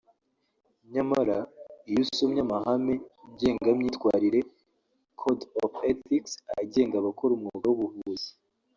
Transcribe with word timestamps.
nyamara 0.93 1.37
iyo 1.89 1.99
usomye 2.05 2.39
amahame 2.45 2.95
ngengamyitwarire 3.31 4.39
(Code 5.19 5.45
of 5.63 5.73
Ethics) 5.91 6.33
agenga 6.61 6.95
abakora 6.97 7.31
umwuga 7.35 7.67
w’ubuvuzi 7.69 8.29